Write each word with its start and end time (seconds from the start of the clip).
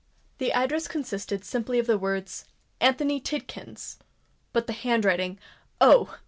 That 0.39 0.57
address 0.57 0.87
consisted 0.87 1.45
simply 1.45 1.77
of 1.77 1.85
the 1.85 1.95
words 1.95 2.45
"ANTHONY 2.79 3.19
TIDKINS!"—but 3.19 4.65
the 4.65 4.73
handwriting—Oh! 4.73 6.17